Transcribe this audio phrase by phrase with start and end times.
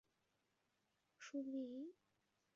[1.19, 1.93] 叙里埃布瓦。